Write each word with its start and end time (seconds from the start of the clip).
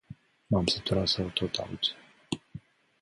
M-am 0.47 0.65
săturat 0.65 1.07
să 1.07 1.21
o 1.21 1.29
tot 1.29 1.55
aud. 1.55 1.79